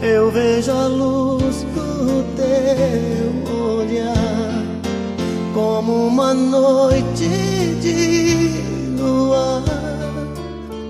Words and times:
Eu 0.00 0.30
vejo 0.30 0.70
a 0.70 0.86
luz 0.86 1.64
do 1.74 2.22
teu 2.36 3.52
olhar 3.52 4.27
como 5.58 6.06
uma 6.06 6.32
noite 6.32 7.28
de 7.82 8.96
luar, 8.96 9.64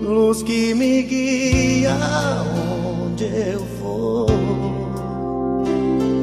luz 0.03 0.43
que 0.43 0.75
me 0.75 1.03
guia 1.05 1.97
onde 3.01 3.25
eu 3.25 3.61
for. 3.81 4.27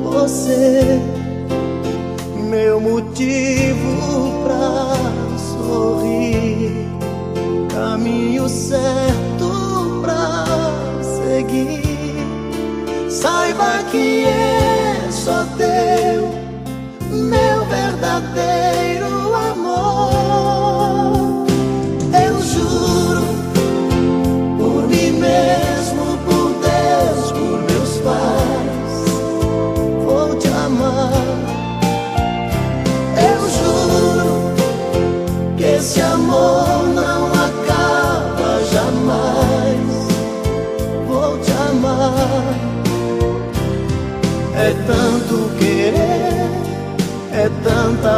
Você, 0.03 1.01
meu 2.47 2.79
motivo 2.79 3.54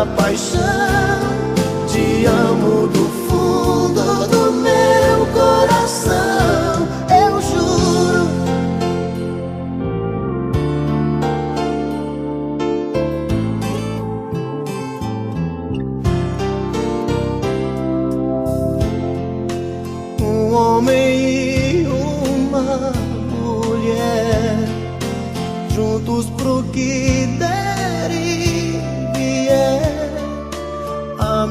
paixão. 0.06 0.59
Te 1.88 2.26
amo 2.26 2.88
do 2.88 3.06
fundo 3.28 4.28
do 4.28 4.52
meu 4.52 5.26
coração. 5.34 6.88
Eu 7.09 7.42
juro. 7.42 8.28
Um 20.22 20.54
homem 20.54 21.82
e 21.82 21.88
uma 21.88 22.94
mulher 23.32 24.58
juntos 25.73 26.30
pro 26.38 26.64
que 26.72 27.17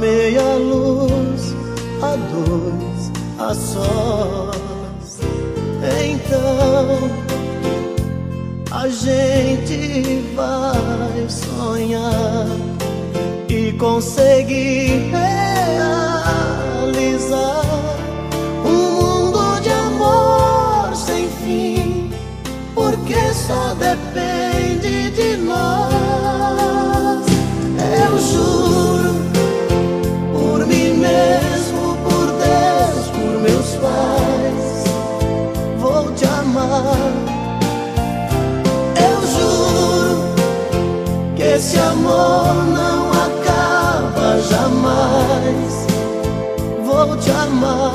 meia 0.06 0.54
luz, 0.54 1.54
a 2.00 2.14
dois, 2.32 3.10
a 3.38 3.52
sós. 3.54 5.18
Então 6.04 7.10
a 8.70 8.88
gente 8.88 10.22
vai 10.36 11.28
sonhar 11.28 12.46
e 13.48 13.72
conseguir 13.72 15.10
realizar 15.10 16.36
um 18.64 18.78
mundo 19.00 19.60
de 19.60 19.70
amor 19.70 20.94
sem 20.94 21.28
fim 21.42 22.10
porque 22.74 23.34
só 23.34 23.74
depende 23.74 24.35
esse 41.56 41.78
amor 41.78 42.54
não 42.66 43.10
acaba 43.12 44.38
jamais. 44.42 45.86
Vou 46.84 47.16
te 47.16 47.30
amar. 47.30 47.94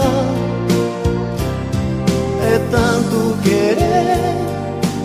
É 2.44 2.58
tanto 2.72 3.38
querer, 3.44 4.36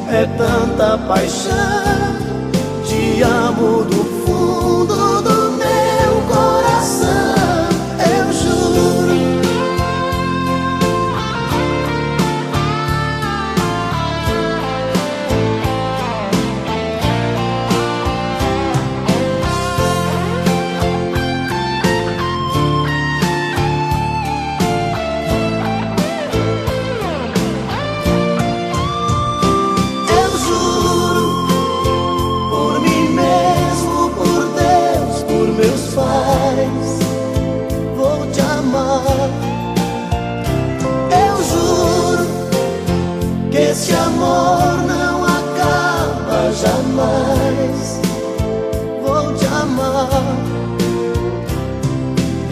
é 0.09 0.27
tanta 0.39 0.97
paixão. 1.07 2.17
Te 2.87 3.23
amo 3.23 3.85
do 3.85 3.96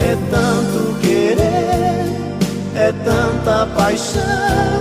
É 0.00 0.16
tanto 0.30 0.98
querer, 1.00 2.06
é 2.76 2.92
tanta 3.04 3.66
paixão. 3.74 4.73